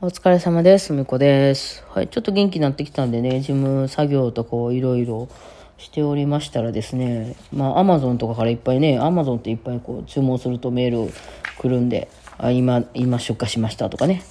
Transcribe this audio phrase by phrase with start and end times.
[0.00, 0.92] お疲れ様です。
[0.92, 1.84] みこです。
[1.88, 5.28] はい、ちょっと元気になってきたんでね、事務作業とかをいろいろ
[5.76, 11.12] しておりましたらですね、まあ、アマゾンとかからいっぱいね、アマゾンっていっぱいこう注文するとメール
[11.58, 12.08] 来るんで、
[12.38, 14.22] あ今、今出荷しましたとかね、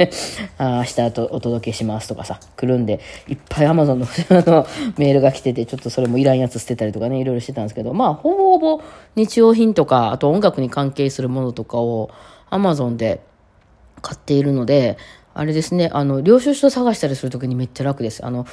[0.56, 4.66] あ明日とお届けしますとかさ、来るんで、いっぱいアマゾンのあの
[4.96, 8.80] メールが来てて、ちょっとそれもいらんやつ捨てたりとかね、いろいろしてたんですけど、まあ、ほぼほぼ
[9.16, 12.08] 日用品とか、あと音楽に関係するものとかを
[12.48, 13.20] アマゾンで
[14.00, 14.98] 買っているので、
[15.32, 18.24] あれですね、あの、領収書探したりするときにめっちゃ楽です。
[18.24, 18.46] あの、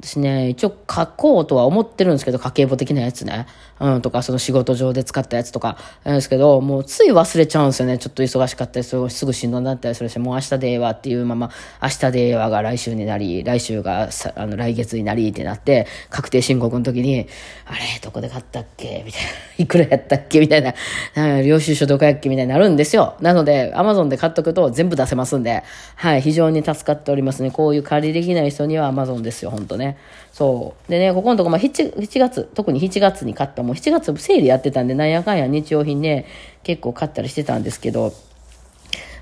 [0.00, 3.46] 私ね、一応書こうとは思ってるんですけど、家計簿的なやつね。
[3.78, 7.98] うん、とか、その仕事上で使ったやつとか、なんですけど、もうつい忘れちゃうんですよね。
[7.98, 11.50] ちょっと忙しかったりする、すぐしんどになったりするし、もう明日でええわっていうまま、
[11.80, 17.26] 明日でええわが来週になり、来週がさあの来月になりってなって、確定申告の時に、
[17.66, 19.02] あれ、どこで買ったっけ？
[19.06, 19.28] みたいな。
[19.58, 20.40] いくらやったっけ？
[20.40, 20.74] みたいな。
[21.16, 22.28] うん領収書どこやっけ？
[22.28, 23.14] みたいになるんですよ。
[23.20, 25.62] なので、アマゾンで買っとくと全部出せますんで、
[25.96, 27.50] はい、非常に助かっておりますね。
[27.50, 29.81] こういう借りできない人にはアマゾンですよ、本当ね。
[29.82, 29.98] ね
[30.32, 30.90] そう。
[30.90, 36.24] でね、ここのとこ、まあ7、7月、特に7月に買った、もう7月セールやってたんで、なんやかんや日用品ね、
[36.62, 38.12] 結構買ったりしてたんですけど、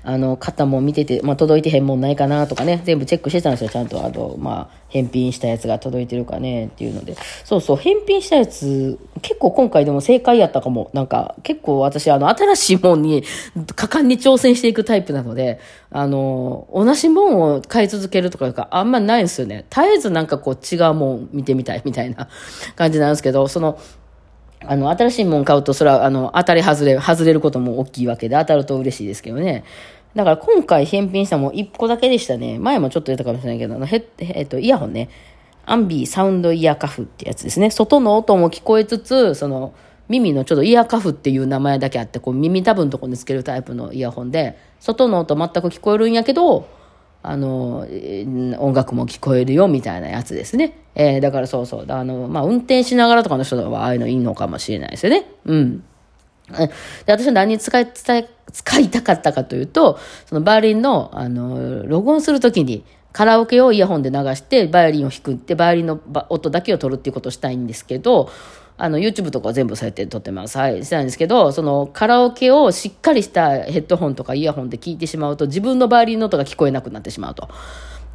[0.03, 4.03] あの、買ったも見てて、まあ、届いてへんもんないかなとかね、全部チェックしてたんですよ、ちゃんと。
[4.03, 7.15] あと、まあ、返品したやつが届いてるかね、っていうので。
[7.45, 10.89] そうそう、返品したやつ、結構今回でも正解やったかも。
[10.93, 13.23] なんか、結構私、あの、新しいもんに、
[13.75, 15.59] 果敢に挑戦していくタイプなので、
[15.91, 19.65] あの、同じもんを買い続けるとかがあんまないんですよね。
[19.69, 22.27] 絶えずなんかこう、違うもん見てみたいみたいな
[22.75, 23.77] 感じなんですけど、その、
[24.65, 29.63] あの、新しいもん買うと、それは、あの、当たり外れ、外れることも大きいわけで、当たると嬉しいですけどね。
[30.15, 32.59] だから今回返品したもん1個だけでしたね。
[32.59, 35.09] 前もちょっと言ったかもしれないけど、あのヘッえっと、イヤホンね。
[35.65, 37.69] アンビーサウンドイヤーカフってやつですね。
[37.71, 39.73] 外の音も聞こえつつ、その、
[40.09, 46.67] 耳のちょっとイヤーカフっていう名前だけあって、こう耳たぶんとこにつけるタイプのイヤホンで、外の音全く聞こえるんやけど、
[47.23, 47.87] あの、
[48.59, 50.77] 音楽も聞こえるよみたいなやつですね。
[50.95, 51.85] えーだからそうそう。
[51.87, 55.25] あの、まあ、運転しながらとかの人はああいうのいいのかもしれないですよね。
[55.45, 55.83] うん。
[57.05, 58.17] で私は何に使い、使
[58.79, 62.83] い、たかったかというと、そのバイオリンの、あの、録音するときに、
[63.13, 65.99] カラオケをイヤホンで流して、バイオリンを弾くって、バイオリンの
[66.29, 68.29] 音だけを取るっていうことをしたいんですけど、
[68.83, 70.57] あの、YouTube とかは全部そうやって撮ってます。
[70.57, 70.83] はい。
[70.83, 77.47] したんですけど、その、カラオケをしっかりしたヘッドホンとかイヤホンで聞いてしまうと、自分のバイオリンの音が聞こえなくなってしまうと。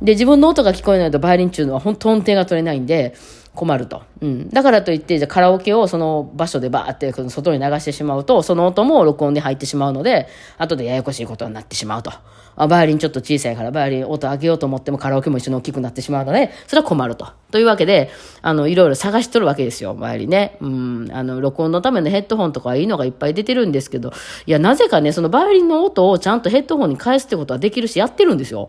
[0.03, 3.15] で、自分の音が聞こえないとバイオリンっていうのは本当音程が取れないんで
[3.57, 4.03] 困ると。
[4.21, 4.51] うん。
[4.51, 10.29] だからといって、じゃカラオケをその場所でバーって外に流してしまうと、その音も録音に入ってしまうので、
[10.59, 12.13] 後でややこしいことになってしまうと。
[12.59, 17.29] あバイオリンちょっと小さいからバイオリン音上げようと思ってもカラオケも一緒に大きくなってしまうので、それは困ると。
[17.51, 18.11] というわけで、
[18.43, 20.57] あの、いろいろ探しとるわけですよ、バイオリンね。
[20.61, 21.11] うん。
[21.13, 24.13] あの、録音のためのヘッドホンとかいいのがいっぱい出てるんですけど、
[24.47, 28.69] いや、なぜかね、そのバイオリンの音をちゃんとヘッドホンに返すってことはできるし、やってるんですよ。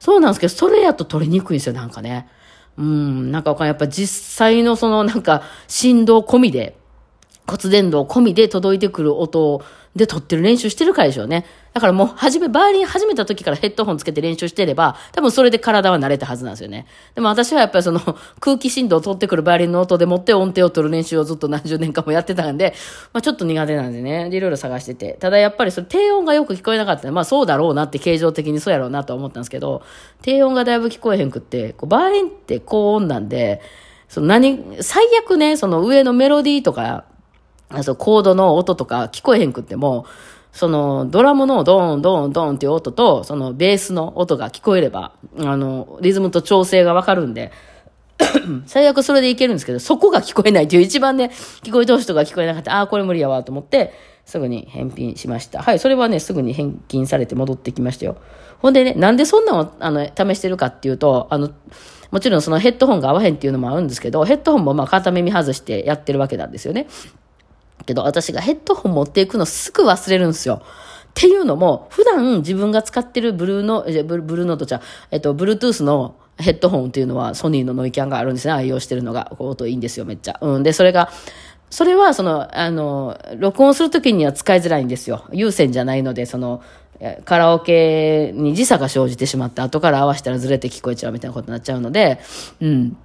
[0.00, 2.28] そうなんですけど、それやと取りにくいんですよ、なんかね。
[2.78, 6.76] うん、なんかやっぱ実際のそのなんか振動込みで、
[7.46, 9.64] 骨伝導込みで届いてくる音
[9.96, 11.44] で撮ってる練習してるからでしょうね。
[11.74, 16.86] だからもう初め、バイオリン始めた時からヘッドホンつけて練習してれば、多分それで体は慣れたはずなんですよね。
[17.14, 18.00] でも私はやっぱりその
[18.40, 22.74] 空気振動を取ってくるバイオリンの音でもって音程を取る練習をずっと何十年間もやってたんで、
[23.12, 25.16] まあちょっと苦手なんでね、でいろいろ探してて。
[25.20, 29.82] ただやっぱりその低音がよく聞こえなかったまあそうだろうなって形状的にそうやろうなと思ったんですけど、
[30.22, 33.60] 低音がだいぶ聞こえへんくって、こうバイオリンって高音なんで、
[34.08, 37.04] その何、最悪ね、その上のメロディーとか、
[37.70, 40.06] あそうコードの音とか聞こえへんくっても、
[40.52, 47.52] そのドラムのドーンドーンドーンっていう音と、そのベースの音が聞こえれば、あの、リズムと調整がわかるんで、
[48.66, 51.30] 最悪それでいけるんですけど、そこが聞こえないっていう一番ね、
[51.62, 52.76] 聞こえ通しとか聞こえなかった。
[52.76, 53.92] ああ、これ無理やわと思って、
[54.24, 55.62] すぐに返品しました。
[55.62, 58.16] はい、それはね、すぐに返金されて戻ってきましたよ。
[58.60, 61.50] ほんでね、なんでそんなのあの試してるかっていうと、あの、
[62.10, 66.88] もちろんそのヘッドホンが合わへんっていうのもあるんですけど、ヘッドホンもまあ片耳外してやってるわけなんですよね。
[67.86, 70.62] けど私がヘッドホン持っていくのすぐ忘れるんですよ。
[71.08, 74.80] っていうのも、普段自分が使ってるブルーの、えブルブルーノートじゃ、
[75.10, 78.52] えっと、Bluetooth のヘッドホンっていうのはソニーのノイキャンがあるんですね。
[78.52, 79.32] 愛用してるのが。
[79.38, 80.38] 音いいんですよ、めっちゃ。
[80.40, 80.62] うん。
[80.62, 81.10] で、それが、
[81.70, 85.24] それは、その、あの、録音するときには使いづらいんですよ。
[85.32, 86.62] 有線じゃないので、その、
[87.24, 92.20] カラオケに時差が生じてしまって、後から合わせたらずれて聞こえちゃうみたいなことになっちゃうので、
[92.60, 92.96] うん。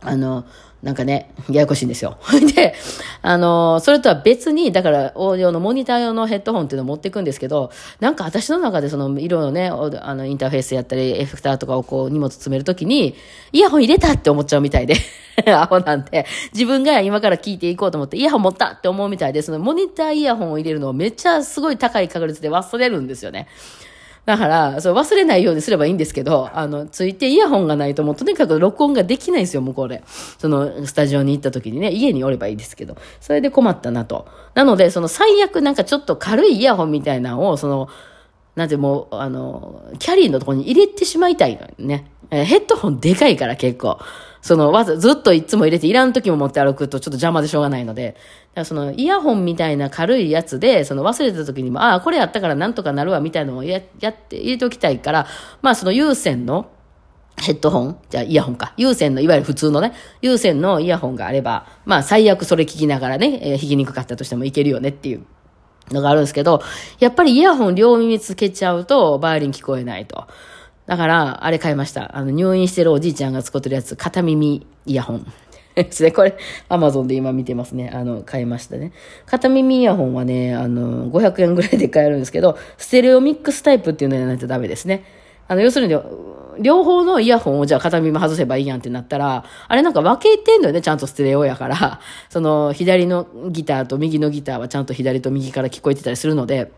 [0.00, 0.44] あの、
[0.82, 2.18] なんかね、ややこしいんですよ。
[2.54, 2.72] で、
[3.20, 13.16] あの、それとは別に、だから、オーディオのモニター用のヘッドホンっていうのを持っていくんですけど、なんか私の中でその、色のね、あの、インターフェースやったり、エフェクターとかをこう、荷物詰めるときに、
[13.52, 14.94] イヤホン入れたって思っちゃうみたいで、
[15.52, 23.48] アホなんで、自分が今から聞いていこうと思って、イヤホン持ったって思うみたいで、その、モニターイヤホンを入れるのをめっちゃすごい高い確率で忘れるんですよね。
[24.28, 30.02] だから、そう忘れないようにすればいいんですけど、あの、ついてイヤホンがないともうとにかく録音ができないんですよ、向こうで。
[30.36, 32.98] その、スタジオに行った時にね、家におればいいですけど。
[33.22, 34.26] それで困ったなと。
[34.52, 37.88] なので、その最悪なんかちょっと軽いイヤホンみたいなのを、その、
[38.58, 42.10] なんてもう、あの、キャリーのとこに入れてしまいたいのよね。
[42.30, 43.98] えーヘッドホンでかいから結構。
[44.42, 48.12] その、わざ、ずっといつも入れていらん時も持って歩くとちょっと邪魔でしょうがないので。
[48.12, 48.20] だか
[48.56, 55.26] らその、イヤホンみたいな軽いやつで、その忘れた時にも、ああ、これやったからなんとかなるわみたいなのをや、やって、入れておきたいから、
[55.62, 56.70] まあその有線の、
[57.40, 57.98] ヘッドホン？
[58.10, 58.74] じゃあイヤホンか。
[58.76, 65.24] 有線の、いわゆる普通のね、有線のイヤホンがあれば、まあ最悪それ聞きながらね、えー弾きにくかったとしてもいけるよねっていう
[65.90, 66.62] のがあるんですけど、
[66.98, 70.26] やっぱりイヤホン両耳つけちゃうと、バイオリン聞こえないと。
[70.86, 72.16] だから、あれ買いました。
[72.16, 75.26] あの、入院してるおじいちゃんが使ってるやつ、片耳イヤホン。
[75.74, 76.10] ですね。
[76.10, 76.36] これ、
[76.68, 77.90] アマゾンで今見てますね。
[77.92, 78.92] あの、買いましたね。
[79.26, 85.04] 片耳イヤホンはね、あの、500円ぐらいで買えるんですけど、ステレオミックスタイプっていうのやらないとダメですね。
[85.46, 85.94] あの、要するに、
[86.60, 92.00] 両方のイヤホンをじゃあ片耳外せばいいやんってなったら、あれなんか分けてんのよね、ちゃんとステレオやから。
[92.30, 96.72] その、左のギターと右のギターはちゃんと左と右から聞こえてたりするので、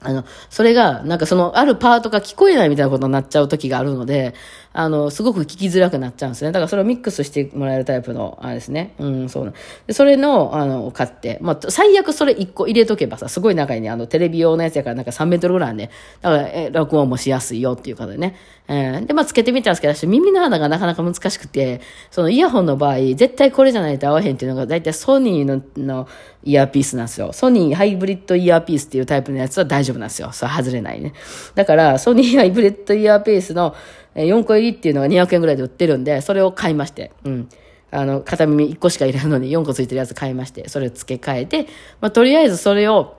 [0.00, 4.34] あの、それが、なんかその、あるパートが聞こえないみたいなことになっちゃう時があるので、
[4.78, 6.52] あの、すごく聞きづらくなっちゃうんですね。
[6.52, 8.94] だからそれをミックスしてもらえるタイプの、あれですね。
[8.98, 9.54] うん、そうな。
[9.86, 15.90] で、それの、あの、買って、まあ、最悪それ1個入れとけばさ、すごい中にねあの、テレビ用のやつやからなんか3メートルぐらいあんね。
[16.20, 18.36] だから、え、録音もしやすいよっていうことでね。
[18.68, 21.80] えーで、まあ、つけてみたんですけど、私耳の穴がなかなか難しくて、
[22.10, 26.06] そのイヤホンの場合、絶対これじゃないと合わへんっていうのが、だいたいソニーのの
[26.44, 27.32] イヤーピースなんですよ。
[27.32, 30.30] ソニーハイブリッドイヤーピースっていうタイプのやつは大丈夫なんですよ。
[30.32, 31.12] それ外れないね。
[31.54, 33.74] だから、ソニーハイブリッドイヤーピースの
[34.24, 37.48] 4個入りっていうのが200円ぐらいで売ってるんで、それを買いまして、うん。
[37.90, 41.66] あの、片耳1個しか入れるのに4個ついてるやつ買いまして、それを付け替えて、
[42.00, 43.16] まあ、とりあえずそれを、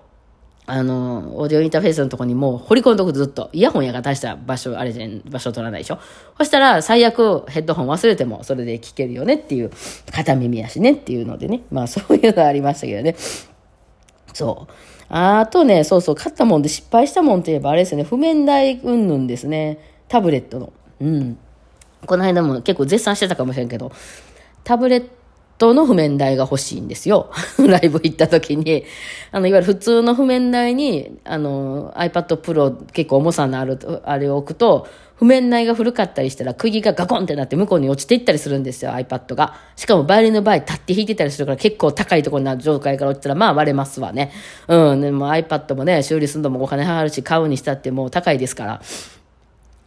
[0.69, 3.49] あの、オーディオインターフェースのとこにもう掘り込んどくずっと。
[3.53, 5.99] イヤホンやから大した場所、あれじゃん、場所取らないでしょ。
[6.37, 9.71] そしたら、最悪ヘッドホン忘れてもそれで聞けるよねっていう、
[10.11, 11.61] 片耳やしねっていうのでね。
[11.71, 13.15] まあ そういうのありましたけどね。
[14.33, 14.73] そう。
[15.07, 19.79] あとね、そうそう、買ったもんで失敗したもんといえばあれですね、譜面台云々ですね。
[20.09, 20.73] タブレットの。
[21.01, 21.37] うん。
[22.05, 23.91] この間も結構絶賛してたかもしれんけど、
[24.63, 25.07] タブレッ
[25.57, 27.31] トの譜面台が欲しいんですよ。
[27.57, 28.83] ライブ行った時に。
[29.31, 39.55] あの、いわゆる普通の譜面台に、あの、iPad Pro 結構重さのある、あれを置くと、譜面台が古かったりしたら釘がガコンってなって向こうに落ちていったりするんですよ、iPad が。
[39.75, 44.31] しかもバイオリンの場合立って弾いてたりするから結構高いところになる状態から落ちたらまあ割れますわね。
[44.67, 45.01] うん。
[45.01, 48.81] でも iPad もね、修理するのもお金払うし買うにしたってもう高いですから。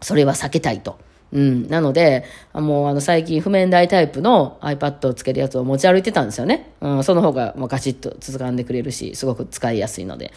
[0.00, 0.98] それは避けたいと。
[1.32, 1.68] うん。
[1.68, 6.72] なので、もうあの最近譜面台タイプの iPad をつけるやつを持ち歩いてたんですよね。
[6.80, 7.04] うん。
[7.04, 10.32] その方がもうガチッと続かんでくれるし、すごく使いやすいので。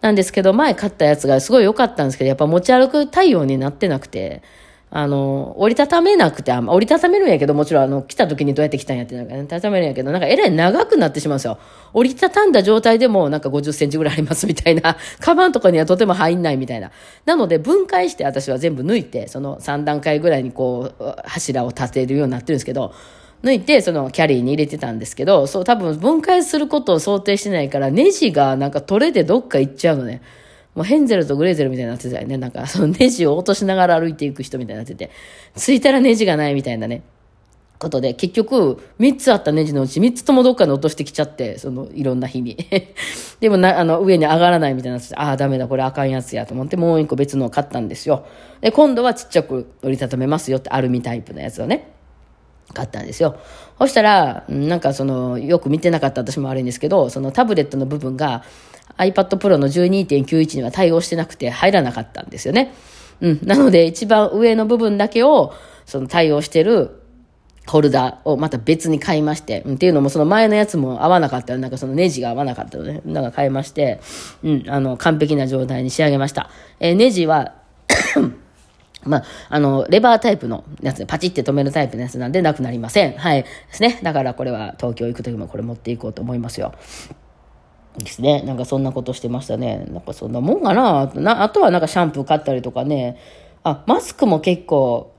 [0.00, 4.42] なんですけど、前買ったやつがすごい良かったんですけど、やっぱ持ち歩く対応になってなくて、
[4.92, 11.58] あの、折りたためなくて、あ折りたためるんやけど、もちろんあの、来た時にどうやって来たんやってなんかね、たためるんやけど、なんかえらい長くなってしまうんですよ。
[11.92, 16.90] 折りたたんだ状態でもなんか50センチぐらいありますみたいな、 カバンとかにはとても入んないみたいな。
[17.24, 22.92] なので分解して私は全部抜いて、その3段階ぐらいにこう、柱を立てるようになってるんですけど、
[23.44, 30.20] 抜いて、そのキャリーに入れてたんですけど、そう、多分分解することを想定してないから、ネジがなんか取れてどっか行っちゃうのね。
[30.74, 32.36] もうヘンゼルとグレーゼルみたいになってたよね。
[32.36, 35.10] なんか、そのネジを落としながら歩いていく人みたいになってて、
[35.56, 37.02] 着いたらネジがないみたいなね。
[37.80, 42.56] ことで、結局、3つあったネジのうち3つともどっかに落としてきちゃって、その、いろんな日に。
[43.40, 48.26] でもな、あの、上に上がらないみたいなって、ああ、ダメだ、これあかんやつやと思って、もう一個別のを買ったんですよ。
[48.60, 51.88] で、今度はちっちゃく折りたためますよって、アルミタイプのやつをね。
[52.74, 53.36] 買ったんですよ。
[53.78, 58.44] そしたら、なんかその、よく見てなかった私も悪いんですけど、そのタブレットの部分が
[58.98, 62.74] iPad Pro の12.91には対応してなくて入らなかったんですよね。
[63.20, 63.40] うん。
[63.42, 65.52] なので、一番上の部分だけを、
[65.86, 67.02] その対応してる
[67.66, 74.00] ホルダーをまた別に買いまして、うんっていうのもその前のやつも合わなかったなんかそのネジが合わなかったので、なんか買いまして、
[74.42, 76.50] うん、あの、完璧な状態に仕上げました。
[76.80, 77.54] えーネジは、
[79.04, 83.12] まあ、の、レバータイプのやつで、パチって止めるタイプのやつなんでなくなりません。
[83.14, 83.44] はい。
[83.44, 83.98] ですね。
[84.02, 86.74] だからこれは東京行くときもこれ持っていこうと思いますよ。
[87.98, 88.42] ですね。
[88.42, 89.86] なんかそんなことしてましたね。
[89.90, 91.06] なんかそんなもんかな。
[91.14, 93.18] なあとはなんかシャンプー買ったりとかね。
[93.62, 95.12] あ、マスクも結構、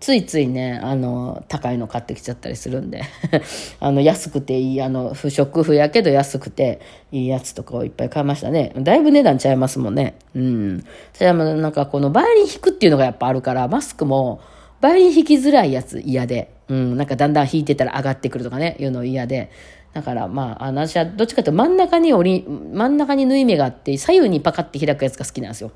[0.00, 3.02] ついついね、あの、高いの買ってきちゃったりするんで。
[3.80, 6.80] あの、安くていい、あの、不織布やけど安くて
[7.10, 8.72] いいやつとかをいっぱい買いましたね。
[8.76, 10.14] だいぶ値段ちゃいますもんね。
[10.36, 10.84] うん。
[11.14, 14.40] それはなんかこのバイオリン弾くっていうのがやっぱあるから、マスクも、
[14.80, 16.52] バイオリン弾きづらいやつ嫌で。
[16.68, 16.96] うん。
[16.96, 19.50] なんかだんだん弾いてたら上がってくるとかね、いうの嫌で。
[19.94, 25.72] だからまあ、あの私はどっちかというと真ん中に折り、真ん中に縫い目があって、左右にパカって開くやつが好きなんですよ。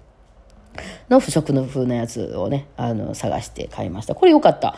[1.10, 4.14] の不織の風なやつをね、あの、探して買いました。
[4.14, 4.76] これ良かった。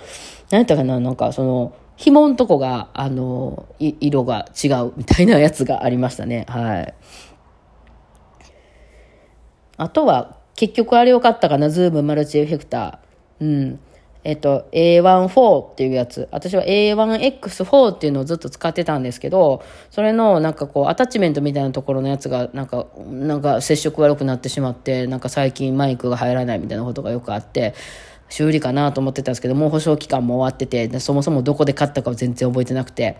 [0.50, 0.98] 何やったかな？
[0.98, 6.46] なんかその、紐のとこが、あの、色が違うみたいなやつがありましたね。
[6.48, 6.94] はい。
[9.76, 13.44] あとは、結局あれ良かったかな、ズームマルチエフェクター。
[13.44, 13.80] うん。
[14.24, 16.28] えっと、A14 っていうやつ。
[16.32, 27.74] 私は A1X4 っていうのをずっと使ってたんですけど、それのなんかこう、アタッチメントみたいなところのやつが、なんか、なんか接触悪くなってしまって、なんか最近マイクが入らないみたいなことがよくあって、
[28.30, 33.18] 修理かなと思ってたんですけど、もう保証期間も終わってて、そもそもどこで買ったかは全然覚えてなくて、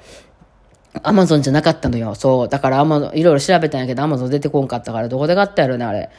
[1.02, 2.14] アマゾンじゃなかったのよ。
[2.14, 2.48] そう。
[2.48, 6.10] だからアマゾン、いろいろ調べたんやけど、アマゾン出てこんかったから、どこで買ったやろね、あれ。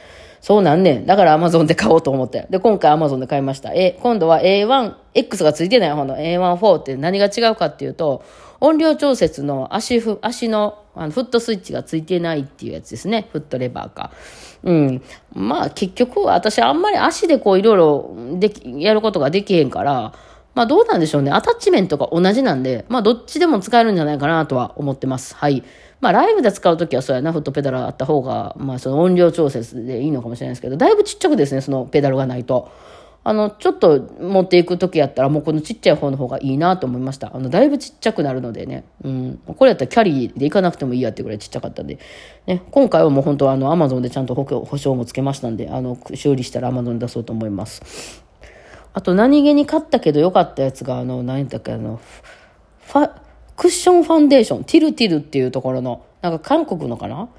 [0.45, 1.07] そうなんねん。
[1.07, 2.45] だからアマゾンで買おうと思って。
[2.51, 3.73] で、今回アマゾンで買いました。
[3.73, 5.89] え、今度は A1X がついてない？
[5.93, 8.23] 方の A14 って何が違うかっていうと、
[8.59, 13.27] 音量調節の足ふ、足のあのフットスイッチがついてないっていうやつですね。
[13.31, 14.11] フットレバーか。
[14.61, 15.01] うん。
[15.33, 20.13] まあ結局私あんまり足でこういろいろでき、やることができへんから、
[20.53, 21.31] まあどうなんでしょうね。
[21.31, 25.33] アタッチメントが同じなんで、まあどっちでも使えるんじゃないかなとは思ってます。
[25.33, 25.63] はい。
[26.01, 32.69] まあライブで使うときはそうやな、フットペダルあった方が、まあその音量調節でいいのかもしれないですけど、だいぶちっちゃくですね、そのペダルがないと。
[33.27, 37.35] あの、ちょっと持っていくときやったらもうこのちっちゃい方の方がいいなと思いました。
[37.35, 38.83] あの、だいぶちっちゃくなるのでね。
[39.03, 39.39] うん。
[39.47, 41.97] これやったらキャリーで行かなくてもいいやってぐらいちっちゃかったんで。
[42.45, 42.61] ね。
[42.69, 48.23] 今回はもう本当あの、アマゾンでちゃんと保証もつけましたんで、あの、修理したらアマゾンに出そうと思います。
[48.93, 51.99] あと何気に買ったけど良かったやつが、あの、何だっけ、あの、
[52.83, 53.11] ファ、
[53.57, 57.29] クッションファンデーション、ティルティルっていうところの、なんか韓国のかな？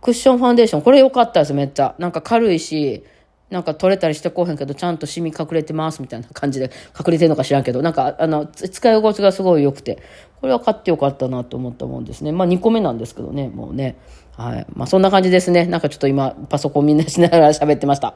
[0.00, 0.82] クッションファンデーション。
[0.82, 1.94] これ良かったです、めっちゃ。
[1.98, 3.04] なんか軽いし、
[3.50, 10.02] なんか取れたりしてこうへんけど、ちゃんとシミ隠れてますみたいな感じで、隠れてるのか知らんけど、なんか、あの、使い心地がすごい良くて、
[10.40, 12.32] これは買ってよかったなと思ったもんですね。
[12.32, 13.96] まあ2個目なんですけどね、もうね。
[14.36, 14.66] はい。
[14.74, 15.66] まあそんな感じですね。
[15.66, 18.14] なんかちょっと今、パソコンみんなしながら喋ってました。